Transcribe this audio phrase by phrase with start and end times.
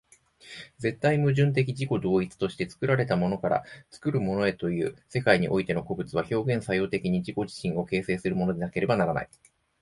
[0.79, 9.29] 絶対矛盾的自己同一として、作られたものから作るものへという世界においての個物は、表現作用的に自己自身を形成するものでなければならない。